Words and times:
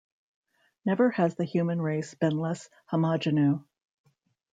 Never 0.83 1.11
has 1.11 1.35
the 1.35 1.43
human 1.43 1.79
race 1.79 2.15
been 2.15 2.35
less 2.39 2.71
homogenou. 2.91 3.63